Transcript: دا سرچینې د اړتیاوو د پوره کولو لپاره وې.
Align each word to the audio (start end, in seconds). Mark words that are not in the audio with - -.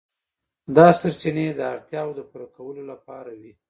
دا 0.75 0.87
سرچینې 0.99 1.47
د 1.53 1.61
اړتیاوو 1.73 2.17
د 2.17 2.21
پوره 2.29 2.47
کولو 2.55 2.81
لپاره 2.91 3.31
وې. 3.39 3.51